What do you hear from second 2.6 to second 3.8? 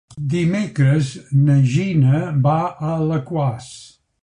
a Alaquàs.